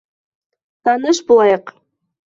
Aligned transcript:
Таныш 0.89 1.23
булайыҡ! 1.31 1.75